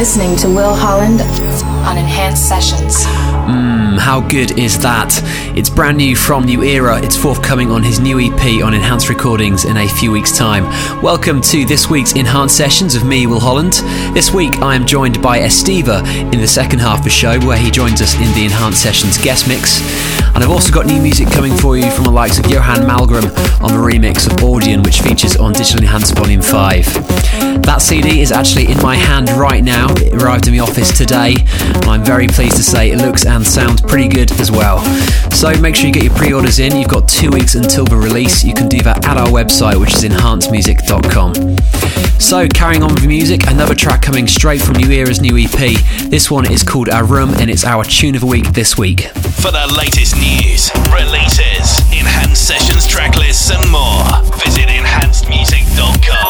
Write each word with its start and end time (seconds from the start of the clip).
Listening 0.00 0.34
to 0.34 0.48
Will 0.48 0.74
Holland 0.74 1.20
on 1.86 1.98
Enhanced 1.98 2.48
Sessions. 2.48 3.04
Mmm, 3.04 3.98
how 3.98 4.26
good 4.30 4.58
is 4.58 4.78
that? 4.78 5.12
It's 5.54 5.68
brand 5.68 5.98
new 5.98 6.16
from 6.16 6.46
New 6.46 6.62
Era. 6.62 6.98
It's 7.02 7.18
forthcoming 7.18 7.70
on 7.70 7.82
his 7.82 8.00
new 8.00 8.18
EP 8.18 8.64
on 8.64 8.72
Enhanced 8.72 9.10
Recordings 9.10 9.66
in 9.66 9.76
a 9.76 9.86
few 9.86 10.10
weeks' 10.10 10.34
time. 10.34 10.64
Welcome 11.02 11.42
to 11.42 11.66
this 11.66 11.90
week's 11.90 12.14
Enhanced 12.14 12.56
Sessions 12.56 12.94
of 12.94 13.04
me, 13.04 13.26
Will 13.26 13.40
Holland. 13.40 13.74
This 14.14 14.32
week 14.32 14.62
I 14.62 14.74
am 14.74 14.86
joined 14.86 15.20
by 15.20 15.40
Estiva 15.40 16.02
in 16.32 16.40
the 16.40 16.48
second 16.48 16.78
half 16.78 17.00
of 17.00 17.04
the 17.04 17.10
show, 17.10 17.38
where 17.40 17.58
he 17.58 17.70
joins 17.70 18.00
us 18.00 18.14
in 18.14 18.32
the 18.32 18.46
Enhanced 18.46 18.82
Sessions 18.82 19.18
guest 19.18 19.48
mix. 19.48 19.82
And 20.40 20.48
I've 20.48 20.54
also 20.54 20.72
got 20.72 20.86
new 20.86 21.02
music 21.02 21.30
coming 21.30 21.54
for 21.54 21.76
you 21.76 21.90
from 21.90 22.04
the 22.04 22.10
likes 22.10 22.38
of 22.38 22.46
Johan 22.46 22.88
Malmgren 22.88 23.24
on 23.60 23.72
the 23.72 23.76
remix 23.76 24.26
of 24.26 24.38
Audion, 24.38 24.82
which 24.82 25.02
features 25.02 25.36
on 25.36 25.52
Digital 25.52 25.82
Enhanced 25.82 26.16
Volume 26.16 26.40
5. 26.40 26.86
That 27.62 27.82
CD 27.82 28.22
is 28.22 28.32
actually 28.32 28.72
in 28.72 28.80
my 28.80 28.96
hand 28.96 29.28
right 29.32 29.62
now. 29.62 29.92
It 29.98 30.14
arrived 30.14 30.46
in 30.46 30.54
the 30.54 30.60
office 30.60 30.96
today, 30.96 31.34
and 31.36 31.84
I'm 31.84 32.02
very 32.02 32.26
pleased 32.26 32.56
to 32.56 32.62
say 32.62 32.90
it 32.90 32.96
looks 32.96 33.26
and 33.26 33.46
sounds 33.46 33.82
pretty 33.82 34.08
good 34.08 34.32
as 34.40 34.50
well. 34.50 34.82
So 35.30 35.52
make 35.60 35.76
sure 35.76 35.88
you 35.88 35.92
get 35.92 36.04
your 36.04 36.14
pre 36.14 36.32
orders 36.32 36.58
in. 36.58 36.74
You've 36.74 36.88
got 36.88 37.06
two 37.06 37.28
weeks 37.30 37.54
until 37.54 37.84
the 37.84 37.96
release. 37.96 38.42
You 38.42 38.54
can 38.54 38.66
do 38.66 38.80
that 38.80 39.04
at 39.06 39.18
our 39.18 39.28
website, 39.28 39.78
which 39.78 39.92
is 39.92 40.04
enhancedmusic.com. 40.04 41.58
So, 42.18 42.48
carrying 42.48 42.82
on 42.82 42.94
with 42.94 43.06
music, 43.06 43.46
another 43.46 43.74
track 43.74 44.00
coming 44.00 44.26
straight 44.26 44.62
from 44.62 44.76
New 44.76 44.90
Era's 44.90 45.20
new 45.20 45.36
EP. 45.36 45.76
This 46.08 46.30
one 46.30 46.50
is 46.50 46.62
called 46.62 46.88
Our 46.88 47.04
Room, 47.04 47.30
and 47.34 47.50
it's 47.50 47.64
our 47.64 47.84
tune 47.84 48.14
of 48.14 48.22
the 48.22 48.26
week 48.26 48.52
this 48.52 48.78
week. 48.78 49.06
For 49.40 49.50
the 49.50 49.72
latest 49.74 50.16
news, 50.16 50.70
releases, 50.92 51.80
enhanced 51.98 52.46
sessions, 52.46 52.86
tracklists, 52.86 53.50
and 53.50 53.70
more, 53.70 54.04
visit 54.44 54.68
enhancedmusic.com. 54.68 56.29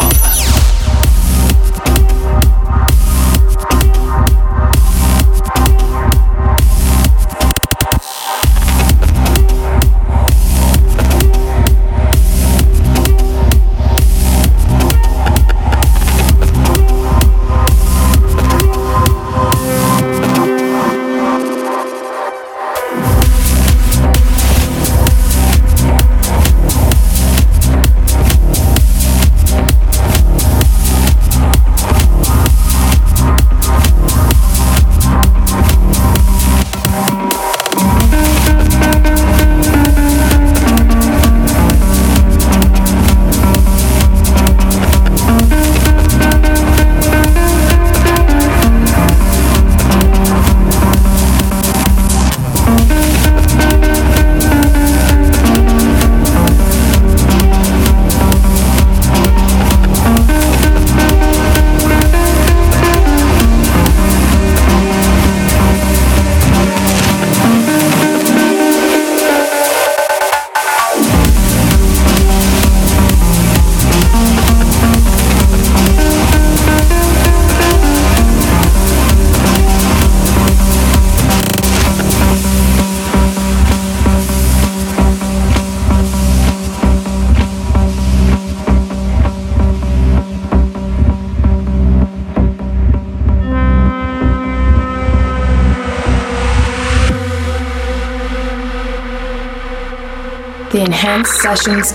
Sessions 101.24 101.90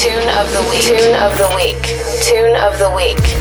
Tune 0.00 0.28
of 0.30 0.50
the 0.50 0.66
Week. 0.70 0.80
Tune 0.80 1.14
of 1.16 1.36
the 1.36 1.52
Week. 1.54 1.82
Tune 2.22 2.56
of 2.56 2.78
the 2.78 2.90
Week. 2.90 3.35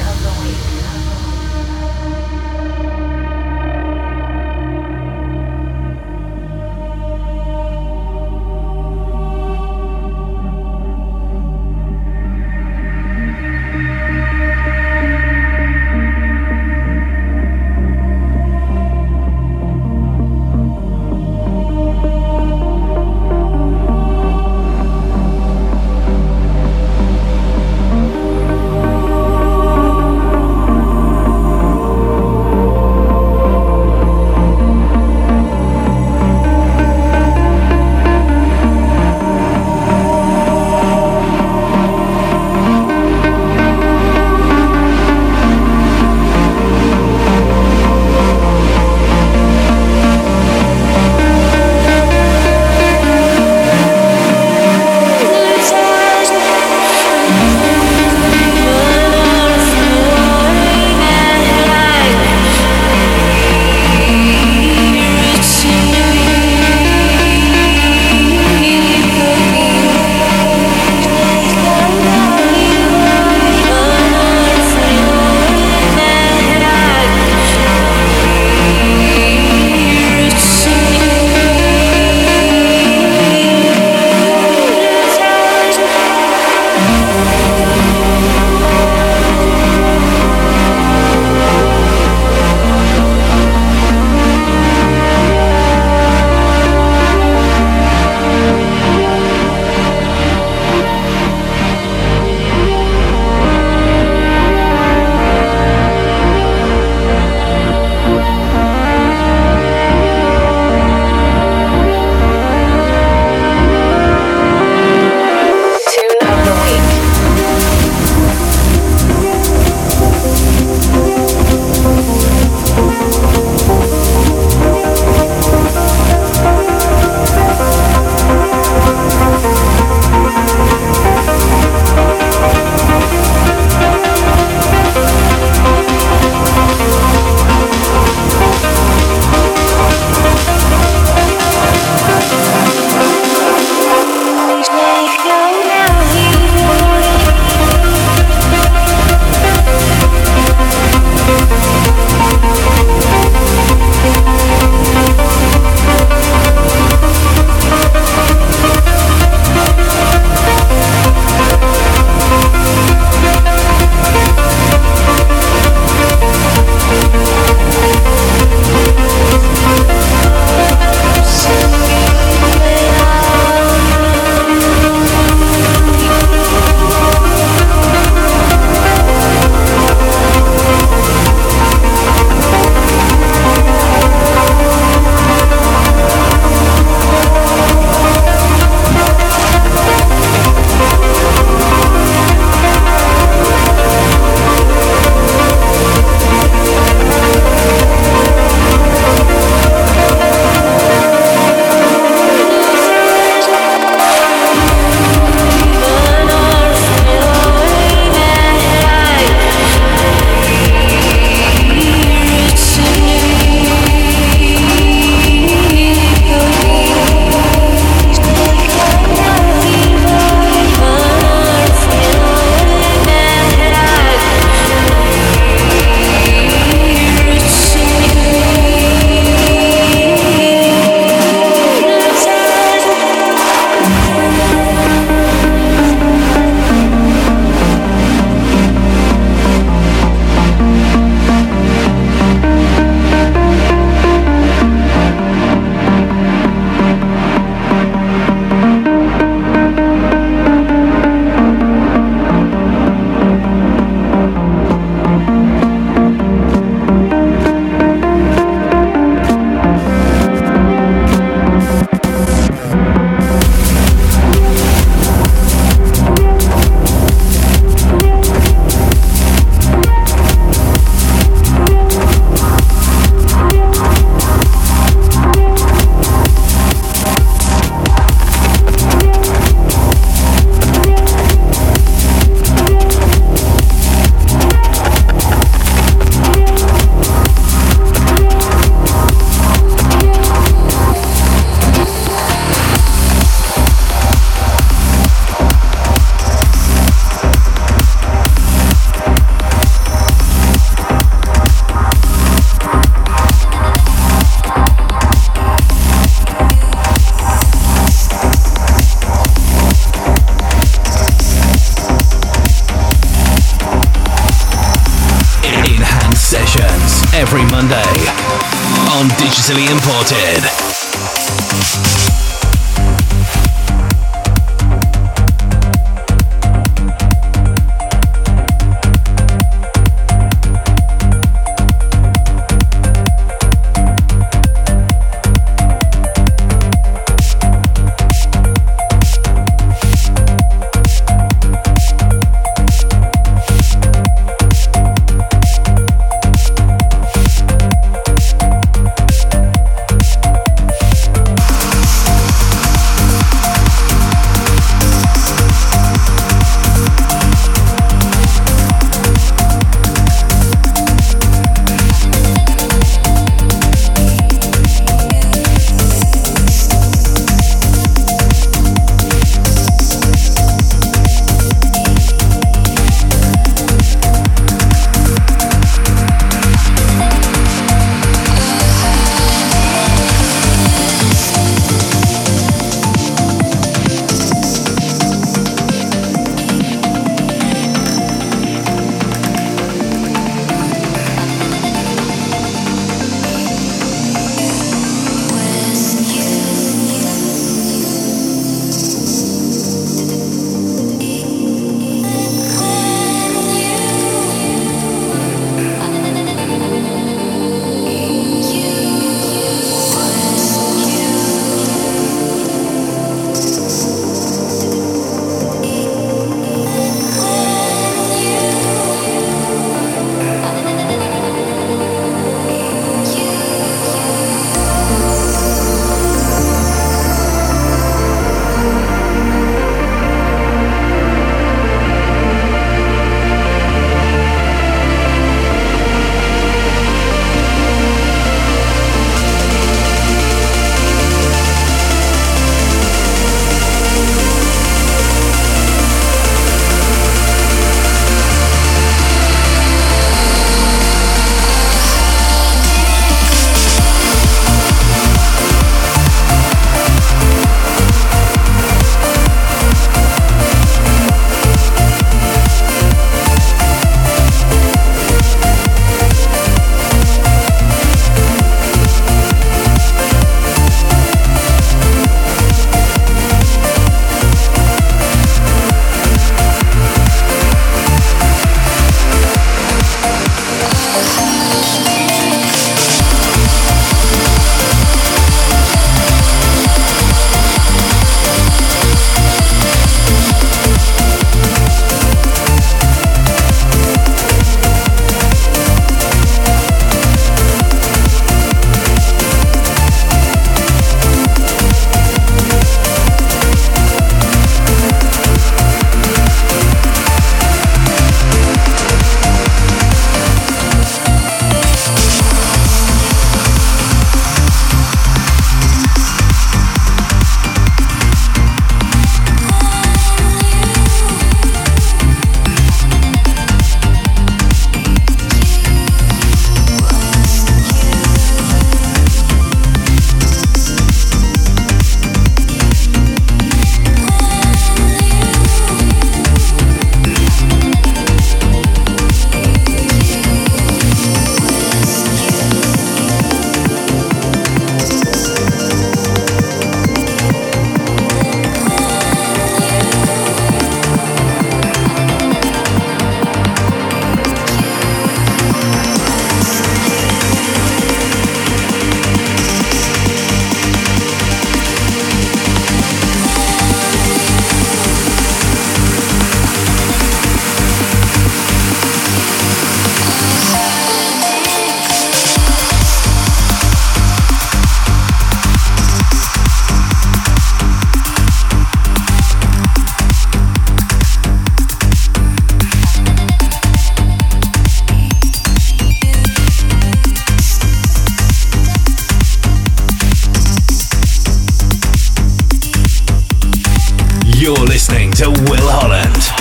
You're 594.46 594.54
listening 594.58 595.12
to 595.14 595.32
Will 595.50 595.68
Holland. 595.68 596.35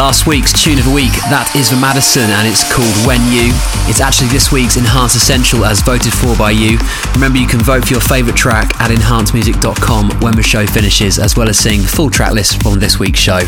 Last 0.00 0.26
week's 0.26 0.54
tune 0.54 0.78
of 0.78 0.86
the 0.86 0.94
week, 0.94 1.12
that 1.28 1.52
is 1.54 1.68
the 1.68 1.76
Madison 1.76 2.24
and 2.24 2.48
it's 2.48 2.64
called 2.72 2.88
When 3.04 3.20
You. 3.28 3.52
It's 3.84 4.00
actually 4.00 4.28
this 4.32 4.50
week's 4.50 4.78
Enhanced 4.78 5.14
Essential 5.14 5.62
as 5.62 5.82
voted 5.82 6.14
for 6.14 6.34
by 6.40 6.52
you. 6.52 6.80
Remember 7.12 7.36
you 7.36 7.46
can 7.46 7.60
vote 7.60 7.84
for 7.84 7.92
your 7.92 8.00
favourite 8.00 8.34
track 8.34 8.72
at 8.80 8.90
enhancedmusic.com 8.90 10.24
when 10.24 10.34
the 10.34 10.42
show 10.42 10.64
finishes, 10.64 11.18
as 11.18 11.36
well 11.36 11.50
as 11.50 11.58
seeing 11.58 11.82
the 11.82 11.86
full 11.86 12.08
track 12.08 12.32
list 12.32 12.62
from 12.62 12.80
this 12.80 12.98
week's 12.98 13.20
show. 13.20 13.40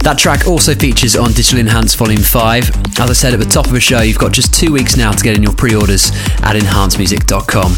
That 0.00 0.16
track 0.16 0.46
also 0.46 0.74
features 0.74 1.14
on 1.14 1.32
Digital 1.32 1.60
Enhanced 1.60 1.98
Volume 1.98 2.22
5. 2.22 2.98
As 2.98 3.10
I 3.10 3.12
said 3.12 3.34
at 3.34 3.38
the 3.38 3.44
top 3.44 3.66
of 3.66 3.72
the 3.72 3.80
show, 3.80 4.00
you've 4.00 4.18
got 4.18 4.32
just 4.32 4.54
two 4.54 4.72
weeks 4.72 4.96
now 4.96 5.12
to 5.12 5.22
get 5.22 5.36
in 5.36 5.42
your 5.42 5.52
pre-orders 5.52 6.08
at 6.40 6.56
enhancedmusic.com. 6.56 7.76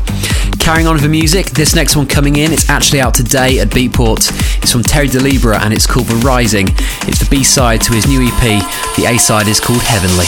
Carrying 0.60 0.86
on 0.86 0.94
with 0.94 1.02
the 1.02 1.08
music, 1.08 1.46
this 1.50 1.74
next 1.74 1.96
one 1.96 2.06
coming 2.06 2.36
in, 2.36 2.52
it's 2.52 2.70
actually 2.70 3.00
out 3.00 3.12
today 3.12 3.58
at 3.58 3.68
Beatport. 3.68 4.30
It's 4.62 4.72
from 4.72 4.82
Terry 4.82 5.08
Da 5.08 5.18
Libra 5.18 5.58
and 5.60 5.74
it's 5.74 5.86
called 5.86 6.06
The 6.06 6.14
Rising. 6.16 6.68
It's 7.08 7.18
the 7.18 7.28
B-side 7.28 7.82
to 7.82 7.92
his 7.92 8.03
new 8.06 8.22
EP. 8.22 8.62
The 8.96 9.06
A-side 9.06 9.48
is 9.48 9.60
called 9.60 9.82
Heavenly. 9.82 10.26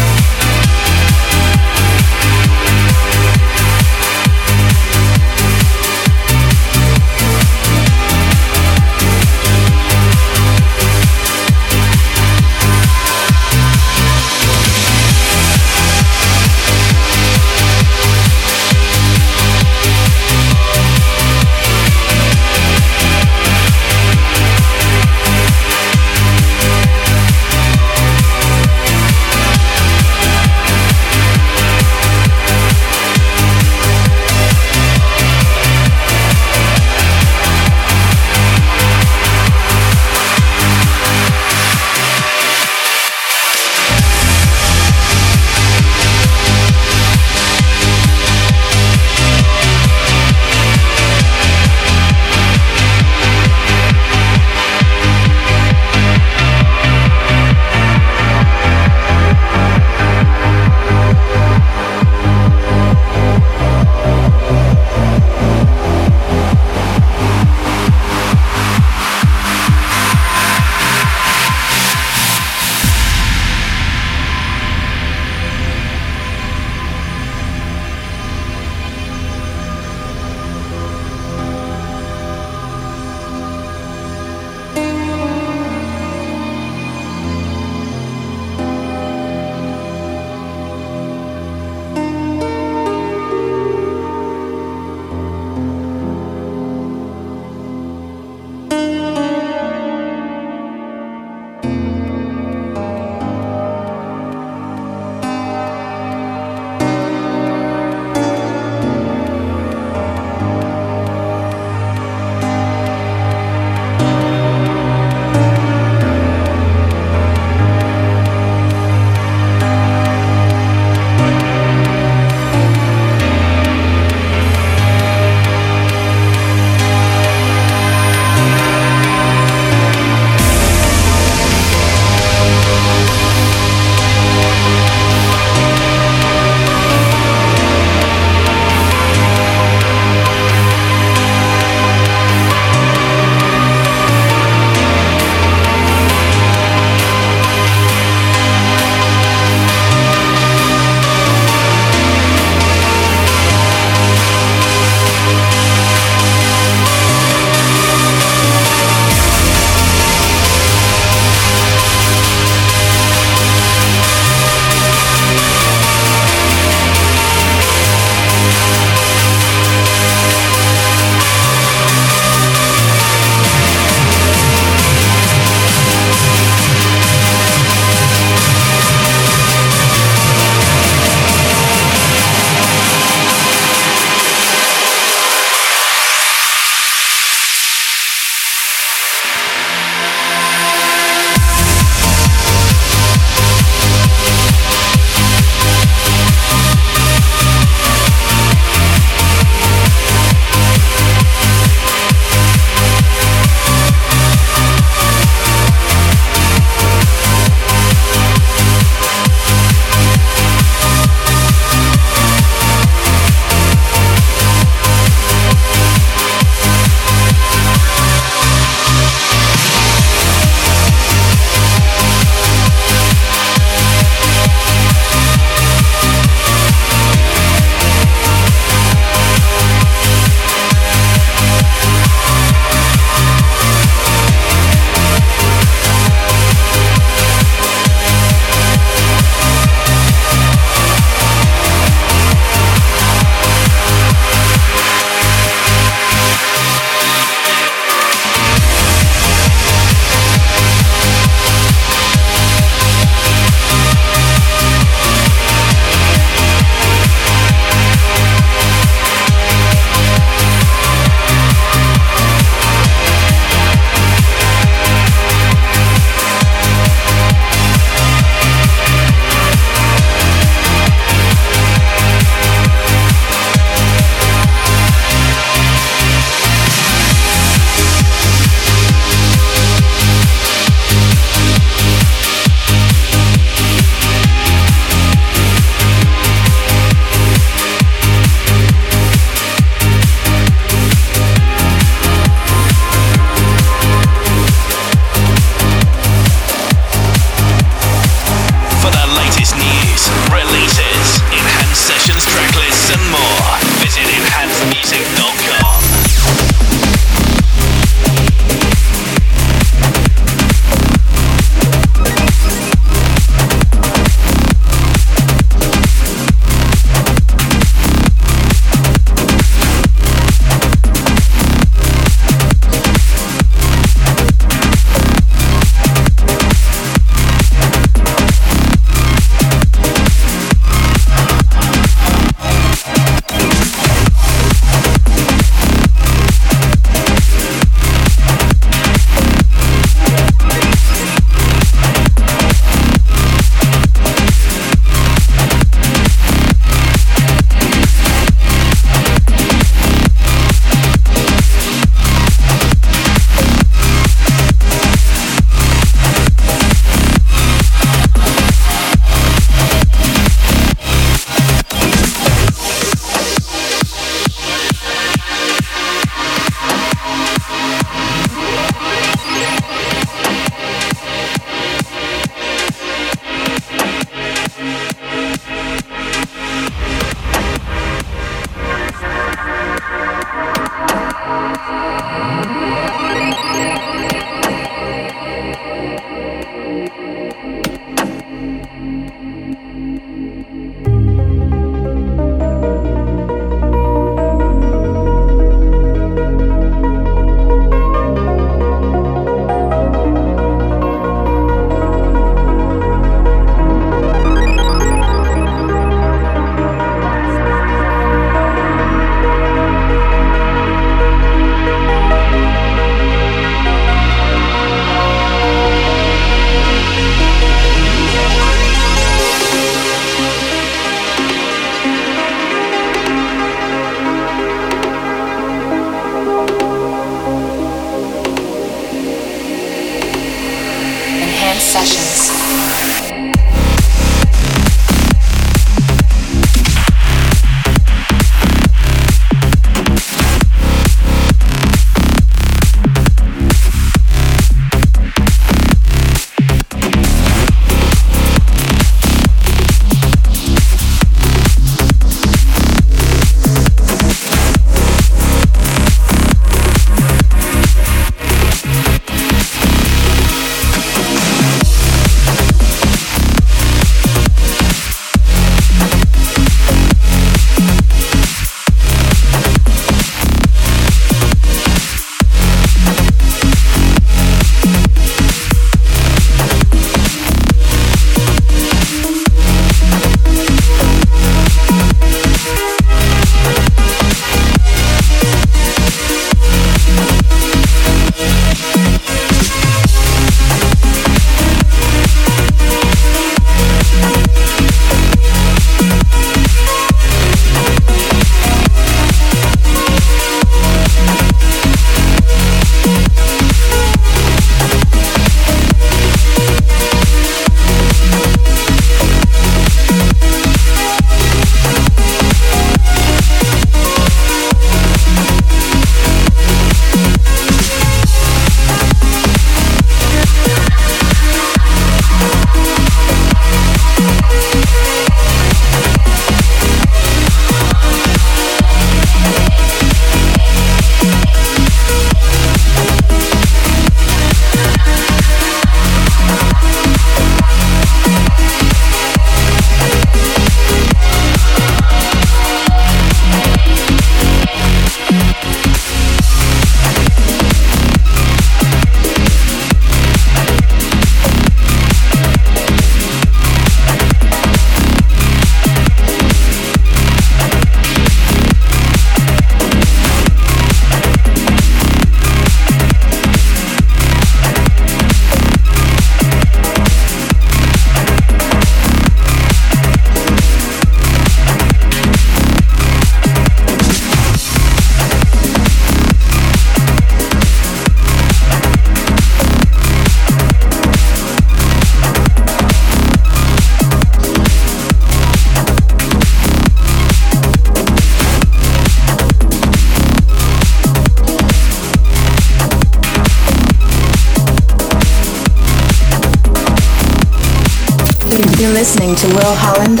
Listening 598.74 599.14
to 599.14 599.28
Will 599.28 599.54
Holland 599.54 600.00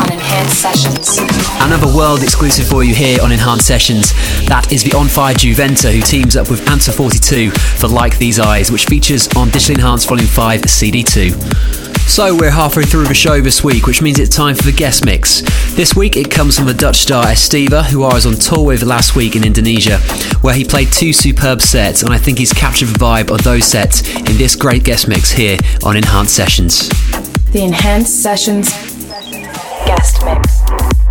on 0.00 0.10
Enhanced 0.10 0.62
Sessions. 0.62 1.18
Another 1.60 1.94
world 1.94 2.22
exclusive 2.22 2.66
for 2.66 2.82
you 2.82 2.94
here 2.94 3.18
on 3.22 3.30
Enhanced 3.30 3.66
Sessions. 3.66 4.14
That 4.46 4.72
is 4.72 4.82
the 4.82 4.96
On 4.96 5.08
Fire 5.08 5.34
Juventa 5.34 5.92
who 5.92 6.00
teams 6.00 6.34
up 6.34 6.48
with 6.48 6.66
Answer 6.70 6.90
42 6.90 7.50
for 7.50 7.86
Like 7.86 8.16
These 8.16 8.40
Eyes, 8.40 8.72
which 8.72 8.86
features 8.86 9.28
on 9.36 9.50
Digital 9.50 9.74
Enhanced 9.74 10.08
Volume 10.08 10.26
5 10.26 10.62
CD2. 10.62 12.08
So 12.08 12.34
we're 12.34 12.50
halfway 12.50 12.84
through 12.84 13.04
the 13.04 13.14
show 13.14 13.42
this 13.42 13.62
week, 13.62 13.86
which 13.86 14.00
means 14.00 14.18
it's 14.18 14.34
time 14.34 14.54
for 14.54 14.62
the 14.62 14.72
guest 14.72 15.04
mix. 15.04 15.42
This 15.74 15.94
week 15.94 16.16
it 16.16 16.30
comes 16.30 16.56
from 16.56 16.66
the 16.66 16.72
Dutch 16.72 16.96
star 16.96 17.26
Estiva, 17.26 17.84
who 17.84 18.04
I 18.04 18.14
was 18.14 18.24
on 18.24 18.36
tour 18.36 18.64
with 18.64 18.82
last 18.84 19.16
week 19.16 19.36
in 19.36 19.44
Indonesia, 19.44 19.98
where 20.40 20.54
he 20.54 20.64
played 20.64 20.88
two 20.92 21.12
superb 21.12 21.60
sets, 21.60 22.02
and 22.02 22.14
I 22.14 22.16
think 22.16 22.38
he's 22.38 22.54
captured 22.54 22.88
the 22.88 22.98
vibe 22.98 23.30
of 23.30 23.44
those 23.44 23.66
sets 23.66 24.00
in 24.16 24.38
this 24.38 24.56
great 24.56 24.82
guest 24.82 25.08
mix 25.08 25.30
here 25.30 25.58
on 25.84 25.94
Enhanced 25.94 26.34
Sessions. 26.34 26.88
The 27.50 27.64
Enhanced 27.64 28.22
Sessions 28.22 28.70
guest 29.86 30.22
mix. 30.22 31.07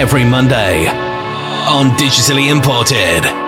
Every 0.00 0.24
Monday 0.24 0.88
on 1.68 1.90
Digitally 1.98 2.50
Imported. 2.50 3.39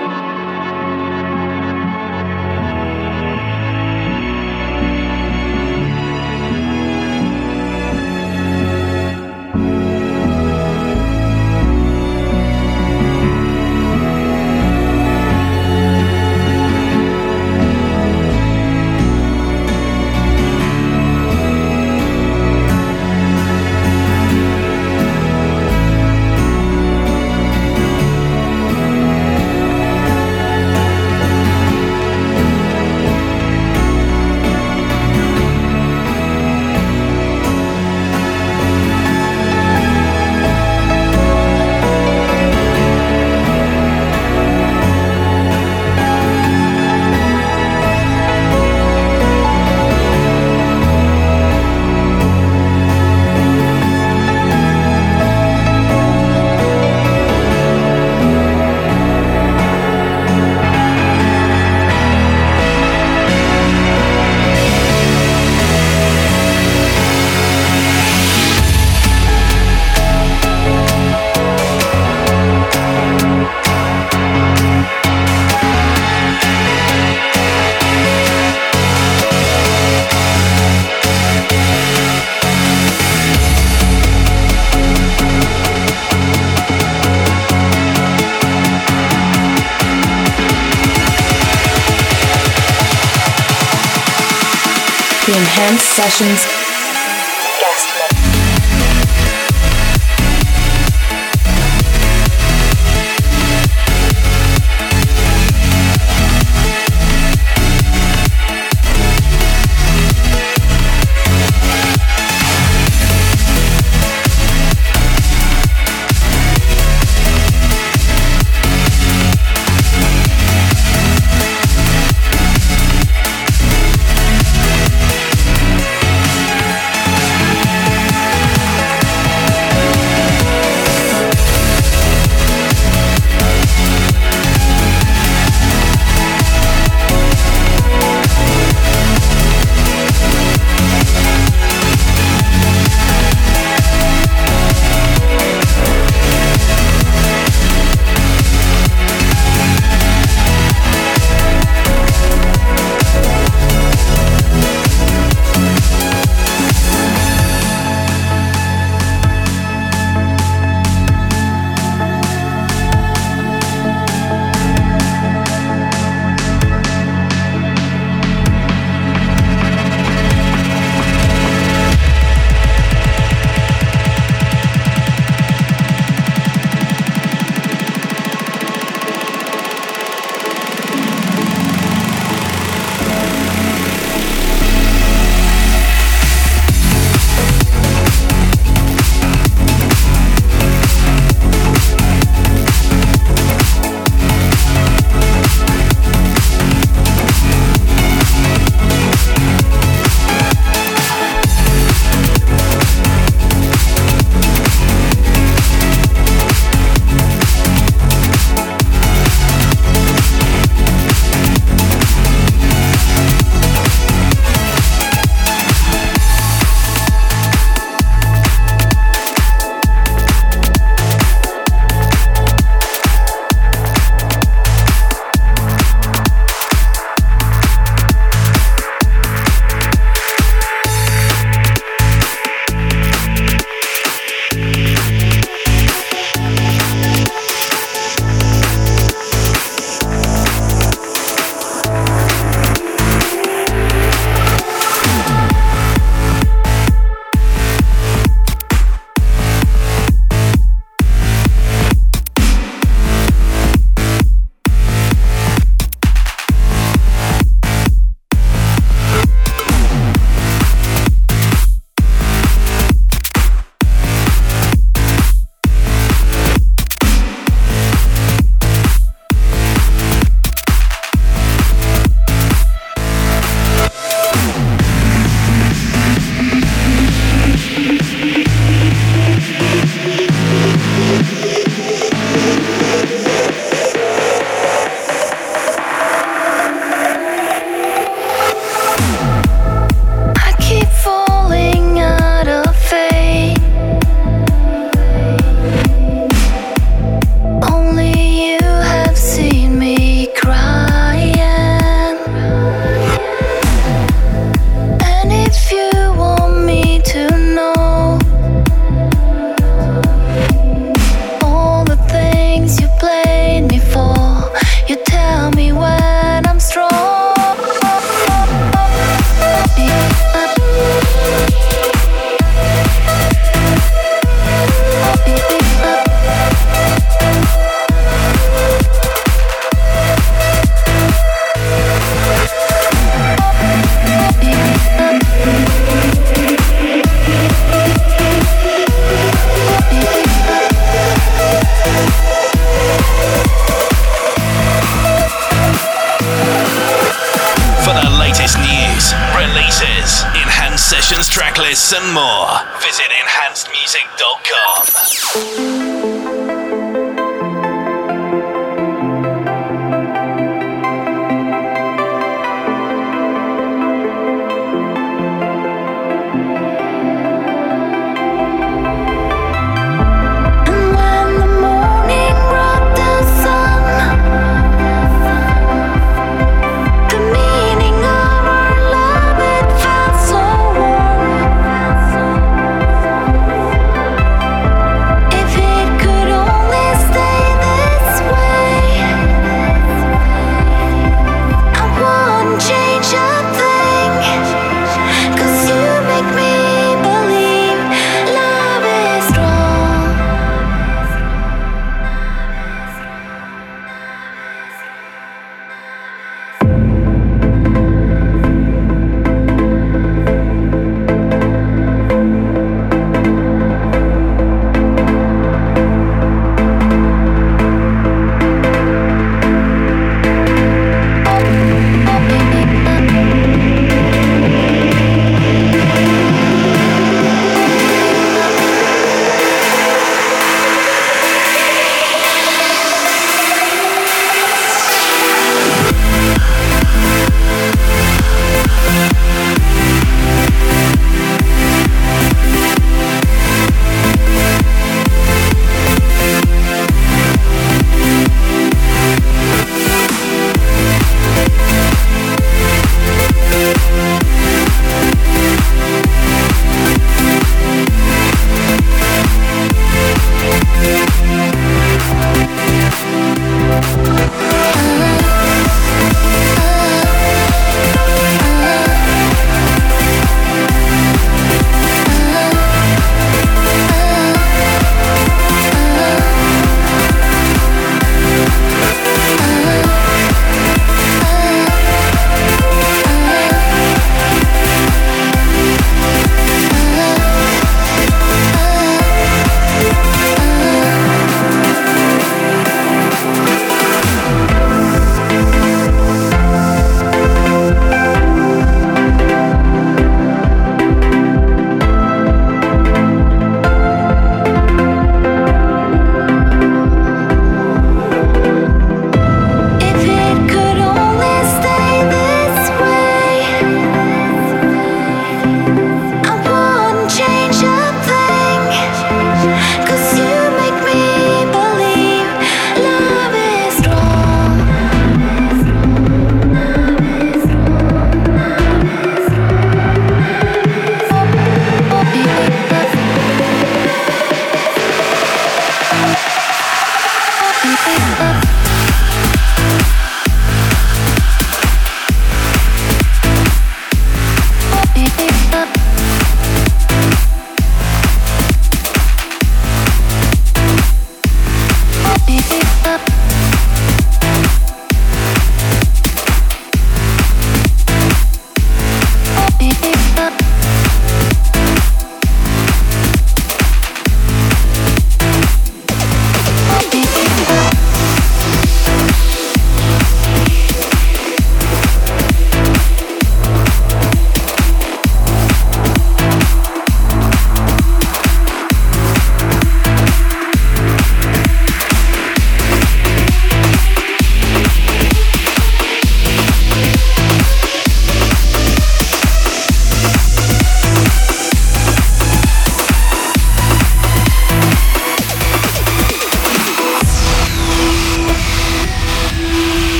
Sessions 96.10 96.51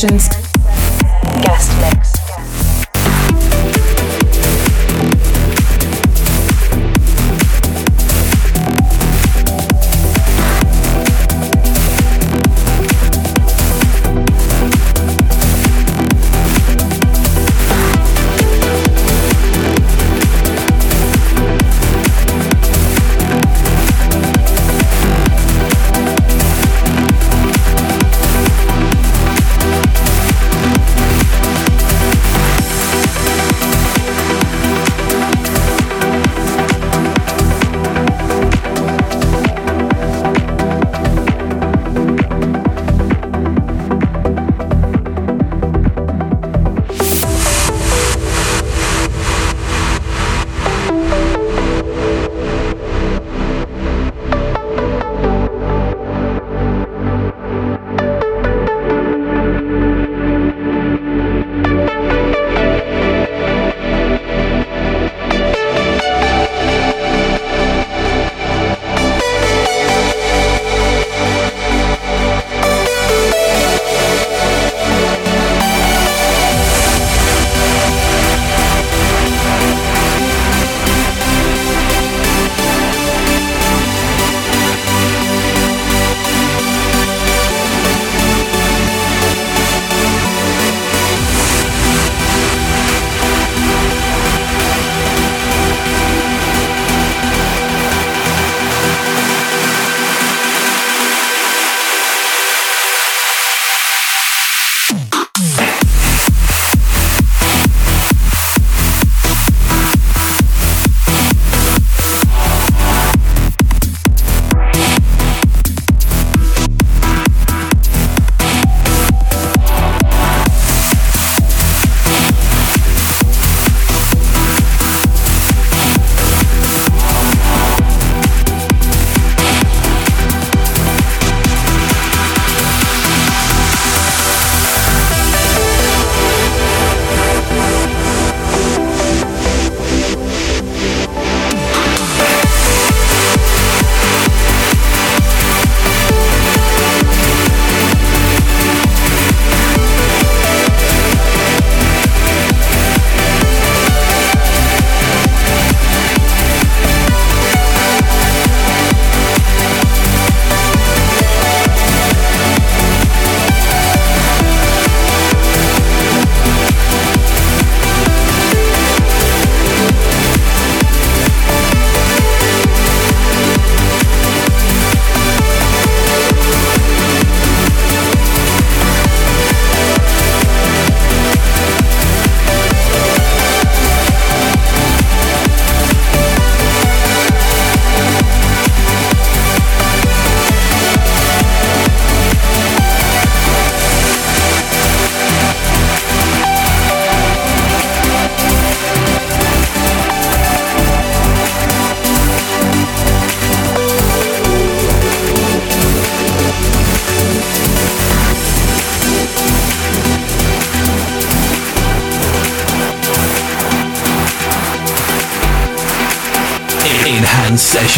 Sessions 0.00 0.29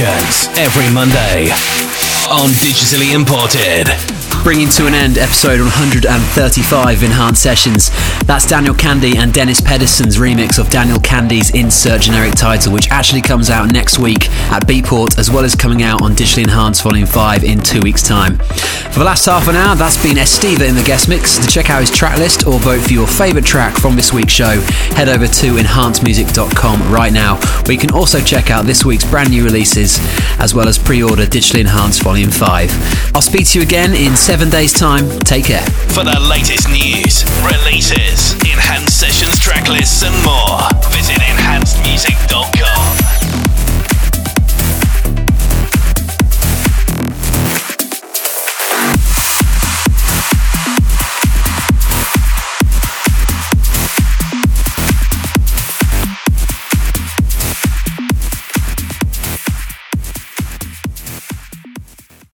Sessions 0.03 0.48
every 0.59 0.92
Monday 0.92 1.44
on 2.28 2.48
Digitally 2.59 3.14
Imported 3.14 3.86
bringing 4.43 4.68
to 4.68 4.86
an 4.86 4.95
end 4.95 5.18
episode 5.18 5.61
135 5.61 7.03
in 7.03 7.11
Enhanced 7.11 7.43
Sessions. 7.43 7.90
That's 8.26 8.47
Daniel 8.47 8.74
Kandi 8.74 9.16
and 9.16 9.32
Dennis 9.32 9.61
Pedersen's 9.61 10.16
remix 10.16 10.59
of 10.59 10.68
Daniel 10.68 10.99
Kandi's 10.99 11.51
Insert 11.51 12.03
Generic 12.03 12.34
Title, 12.34 12.72
which 12.72 12.88
actually 12.90 13.22
comes 13.22 13.51
out 13.51 13.72
next 13.72 13.99
week 13.99 14.30
at 14.51 14.66
Beatport, 14.66 15.18
as 15.18 15.30
well 15.30 15.45
as 15.45 15.55
coming 15.55 15.82
out 15.82 16.03
on 16.03 16.12
Digitally 16.12 16.45
Enhanced 16.45 16.82
Volume 16.82 17.07
5 17.07 17.45
in 17.45 17.61
two 17.61 17.80
weeks' 17.82 18.03
time. 18.03 18.36
For 18.93 18.99
the 18.99 19.05
last 19.05 19.24
half 19.26 19.49
an 19.49 19.57
hour, 19.57 19.76
that's 19.76 20.03
been 20.03 20.16
Estiva 20.16 20.68
in 20.68 20.74
the 20.74 20.82
guest 20.82 21.09
mix. 21.09 21.38
To 21.38 21.47
check 21.47 21.70
out 21.70 21.80
his 21.80 21.90
track 21.90 22.18
list 22.18 22.47
or 22.47 22.59
vote 22.59 22.80
for 22.82 22.93
your 22.93 23.07
favourite 23.07 23.47
track 23.47 23.76
from 23.76 23.97
this 23.97 24.12
week's 24.12 24.32
show, 24.32 24.61
head 24.97 25.09
over 25.09 25.26
to 25.26 25.47
enhancedmusic.com 25.55 26.93
right 26.93 27.12
now, 27.12 27.36
where 27.64 27.72
you 27.72 27.78
can 27.78 27.93
also 27.93 28.20
check 28.20 28.51
out 28.51 28.64
this 28.66 28.84
week's 28.84 29.05
brand 29.05 29.30
new 29.30 29.45
releases, 29.45 29.99
as 30.38 30.55
well 30.55 30.68
as 30.68 30.78
pre 30.78 31.03
order 31.03 31.24
Digitally 31.24 31.61
Enhanced 31.61 32.03
Volume 32.03 32.30
5. 32.30 33.12
I'll 33.14 33.22
speak 33.22 33.47
to 33.49 33.59
you 33.59 33.64
again 33.64 33.95
in 33.95 34.16
seven 34.33 34.49
days' 34.49 34.72
time. 34.72 35.07
Take 35.20 35.45
care. 35.45 35.61
For 35.93 36.05
the 36.05 36.18
latest 36.18 36.66
news, 36.66 37.22
releases, 37.45 38.33
enhanced 38.49 38.99
sessions, 38.99 39.39
track 39.39 39.68
lists, 39.68 40.03
and 40.03 40.14
more, 40.24 40.59
visit 40.91 41.20
enhancedmusic.com. 41.20 42.72